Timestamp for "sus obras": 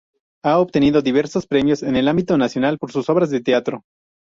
2.91-3.29